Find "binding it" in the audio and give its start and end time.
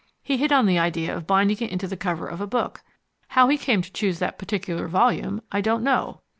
1.27-1.71